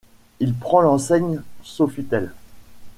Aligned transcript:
Il 0.39 0.55
prend 0.55 0.81
l'enseigne 0.81 1.41
Sofitel. 1.61 2.33